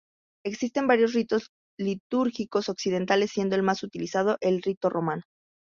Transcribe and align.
Existen 0.43 0.87
varios 0.87 1.13
ritos 1.13 1.51
litúrgicos 1.77 2.69
occidentales, 2.69 3.29
siendo 3.29 3.55
el 3.55 3.61
más 3.61 3.83
utilizado 3.83 4.37
el 4.41 4.63
rito 4.63 4.89
romano. 4.89 5.21